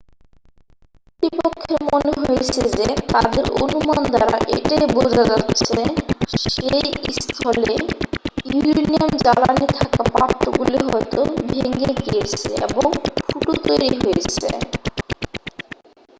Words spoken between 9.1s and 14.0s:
জ্বালানি থাকা পাত্রগুলি হয়তো ভেঙে গিয়েছে এবং ফুটো তৈরি